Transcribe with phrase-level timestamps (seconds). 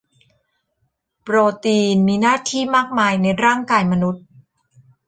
[1.23, 4.23] โปรตีนมีหน้าที่มากมายในร่างกายมนุษย์